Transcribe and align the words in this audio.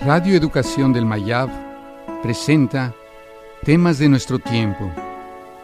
Radio 0.00 0.36
Educación 0.36 0.92
del 0.92 1.06
Mayab 1.06 1.48
presenta 2.22 2.94
Temas 3.62 3.98
de 3.98 4.08
nuestro 4.08 4.38
tiempo 4.38 4.90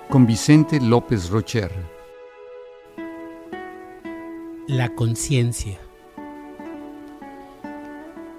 con 0.08 0.26
Vicente 0.26 0.80
López 0.80 1.30
Rocher. 1.30 1.70
La 4.66 4.94
conciencia. 4.94 5.78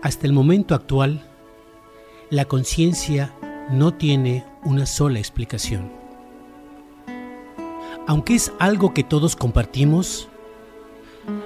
Hasta 0.02 0.26
el 0.26 0.34
momento 0.34 0.74
actual, 0.74 1.30
la 2.30 2.46
conciencia 2.46 3.34
no 3.70 3.94
tiene 3.94 4.46
una 4.64 4.86
sola 4.86 5.20
explicación. 5.20 5.92
Aunque 8.08 8.36
es 8.36 8.52
algo 8.60 8.94
que 8.94 9.04
todos 9.04 9.36
compartimos, 9.36 10.30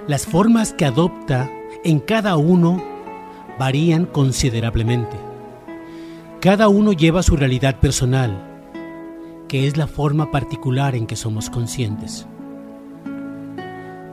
las 0.06 0.24
formas 0.24 0.72
que 0.72 0.86
adopta 0.86 1.50
en 1.84 2.00
cada 2.00 2.36
uno 2.36 2.95
varían 3.58 4.06
considerablemente. 4.06 5.16
Cada 6.40 6.68
uno 6.68 6.92
lleva 6.92 7.22
su 7.22 7.36
realidad 7.36 7.80
personal, 7.80 8.62
que 9.48 9.66
es 9.66 9.76
la 9.76 9.86
forma 9.86 10.30
particular 10.30 10.94
en 10.94 11.06
que 11.06 11.16
somos 11.16 11.50
conscientes. 11.50 12.26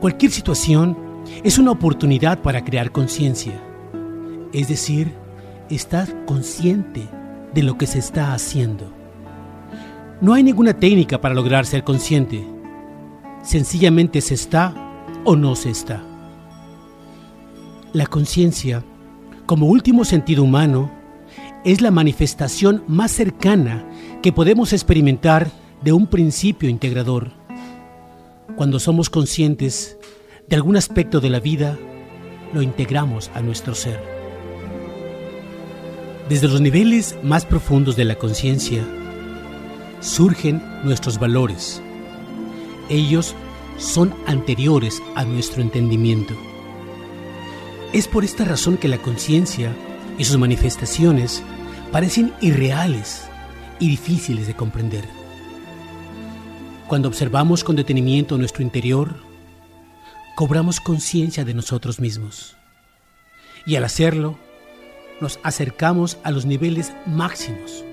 Cualquier 0.00 0.32
situación 0.32 0.96
es 1.42 1.58
una 1.58 1.70
oportunidad 1.70 2.40
para 2.42 2.64
crear 2.64 2.92
conciencia, 2.92 3.60
es 4.52 4.68
decir, 4.68 5.14
estar 5.70 6.24
consciente 6.26 7.08
de 7.54 7.62
lo 7.62 7.78
que 7.78 7.86
se 7.86 7.98
está 7.98 8.34
haciendo. 8.34 8.92
No 10.20 10.34
hay 10.34 10.42
ninguna 10.42 10.74
técnica 10.74 11.20
para 11.20 11.34
lograr 11.34 11.66
ser 11.66 11.84
consciente, 11.84 12.46
sencillamente 13.42 14.20
se 14.20 14.34
está 14.34 14.74
o 15.24 15.36
no 15.36 15.54
se 15.56 15.70
está. 15.70 16.02
La 17.92 18.06
conciencia, 18.06 18.84
como 19.46 19.66
último 19.66 20.04
sentido 20.04 20.44
humano, 20.44 20.90
es 21.64 21.80
la 21.80 21.90
manifestación 21.90 22.84
más 22.86 23.10
cercana 23.10 23.88
que 24.22 24.32
podemos 24.32 24.72
experimentar 24.72 25.50
de 25.82 25.92
un 25.92 26.06
principio 26.06 26.68
integrador. 26.68 27.32
Cuando 28.56 28.78
somos 28.78 29.10
conscientes 29.10 29.98
de 30.48 30.56
algún 30.56 30.76
aspecto 30.76 31.20
de 31.20 31.30
la 31.30 31.40
vida, 31.40 31.78
lo 32.52 32.62
integramos 32.62 33.30
a 33.34 33.40
nuestro 33.40 33.74
ser. 33.74 34.00
Desde 36.28 36.48
los 36.48 36.60
niveles 36.60 37.18
más 37.22 37.44
profundos 37.44 37.96
de 37.96 38.04
la 38.04 38.14
conciencia 38.14 38.82
surgen 40.00 40.62
nuestros 40.84 41.18
valores. 41.18 41.82
Ellos 42.88 43.34
son 43.76 44.14
anteriores 44.26 45.02
a 45.14 45.24
nuestro 45.24 45.62
entendimiento. 45.62 46.34
Es 47.94 48.08
por 48.08 48.24
esta 48.24 48.44
razón 48.44 48.76
que 48.76 48.88
la 48.88 48.98
conciencia 48.98 49.72
y 50.18 50.24
sus 50.24 50.36
manifestaciones 50.36 51.44
parecen 51.92 52.32
irreales 52.40 53.28
y 53.78 53.88
difíciles 53.88 54.48
de 54.48 54.54
comprender. 54.54 55.04
Cuando 56.88 57.06
observamos 57.06 57.62
con 57.62 57.76
detenimiento 57.76 58.36
nuestro 58.36 58.64
interior, 58.64 59.14
cobramos 60.34 60.80
conciencia 60.80 61.44
de 61.44 61.54
nosotros 61.54 62.00
mismos. 62.00 62.56
Y 63.64 63.76
al 63.76 63.84
hacerlo, 63.84 64.40
nos 65.20 65.38
acercamos 65.44 66.18
a 66.24 66.32
los 66.32 66.46
niveles 66.46 66.92
máximos. 67.06 67.84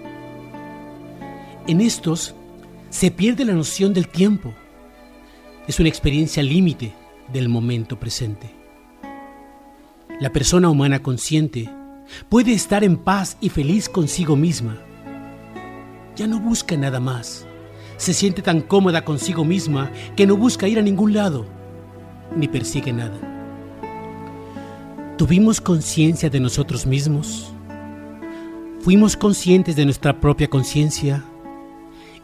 En 1.68 1.80
estos 1.80 2.34
se 2.90 3.12
pierde 3.12 3.46
la 3.46 3.54
noción 3.54 3.94
del 3.94 4.08
tiempo 4.08 4.52
es 5.68 5.80
una 5.80 5.90
experiencia 5.90 6.42
límite 6.42 6.92
del 7.32 7.50
momento 7.50 8.00
presente. 8.00 8.61
La 10.22 10.32
persona 10.32 10.70
humana 10.70 11.02
consciente 11.02 11.68
puede 12.30 12.54
estar 12.54 12.84
en 12.84 12.98
paz 12.98 13.38
y 13.42 13.50
feliz 13.50 13.90
consigo 13.90 14.36
misma. 14.36 14.78
Ya 16.16 16.28
no 16.28 16.40
busca 16.40 16.78
nada 16.78 17.00
más. 17.00 17.48
Se 17.98 18.14
siente 18.14 18.44
tan 18.44 18.62
cómoda 18.62 19.04
consigo 19.04 19.44
misma 19.44 19.92
que 20.16 20.28
no 20.28 20.38
busca 20.38 20.68
ir 20.68 20.78
a 20.78 20.84
ningún 20.84 21.14
lado, 21.14 21.48
ni 22.36 22.48
persigue 22.48 22.94
nada. 22.94 23.18
¿Tuvimos 25.18 25.60
conciencia 25.60 26.30
de 26.30 26.40
nosotros 26.40 26.86
mismos? 26.86 27.52
Fuimos 28.82 29.18
conscientes 29.18 29.76
de 29.76 29.86
nuestra 29.86 30.20
propia 30.20 30.48
conciencia 30.48 31.26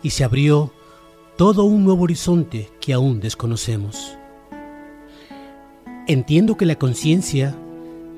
y 0.04 0.12
se 0.12 0.24
abrió 0.24 0.72
todo 1.36 1.64
un 1.64 1.84
nuevo 1.84 2.04
horizonte 2.04 2.70
que 2.80 2.94
aún 2.94 3.20
desconocemos. 3.22 4.16
Entiendo 6.06 6.58
que 6.58 6.68
la 6.68 6.76
conciencia 6.76 7.56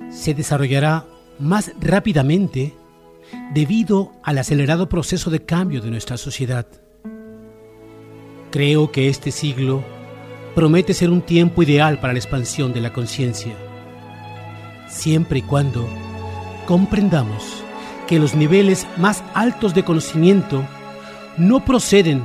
se 0.10 0.34
desarrollará 0.34 1.06
más 1.40 1.72
rápidamente 1.80 2.74
debido 3.54 4.12
al 4.24 4.38
acelerado 4.38 4.90
proceso 4.90 5.30
de 5.30 5.46
cambio 5.46 5.82
de 5.82 5.92
nuestra 5.92 6.18
sociedad. 6.18 6.66
Creo 8.52 8.92
que 8.92 9.10
este 9.10 9.32
siglo 9.32 9.84
promete 10.56 10.94
ser 10.94 11.10
un 11.12 11.22
tiempo 11.22 11.64
ideal 11.64 12.00
para 12.00 12.14
la 12.14 12.20
expansión 12.20 12.74
de 12.74 12.82
la 12.82 12.92
conciencia, 12.92 13.56
siempre 14.88 15.40
y 15.40 15.42
cuando 15.44 15.88
comprendamos 16.66 17.64
que 18.08 18.20
los 18.20 18.34
niveles 18.36 18.88
más 18.98 19.24
altos 19.36 19.76
de 19.76 19.86
conocimiento 19.86 20.64
no 21.38 21.64
proceden 21.64 22.24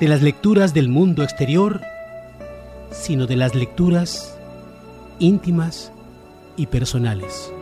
de 0.00 0.08
las 0.08 0.20
lecturas 0.20 0.74
del 0.74 0.88
mundo 0.88 1.22
exterior, 1.22 1.80
sino 2.90 3.26
de 3.26 3.36
las 3.36 3.54
lecturas 3.54 4.36
íntimas 5.20 5.92
y 6.56 6.66
personales. 6.66 7.52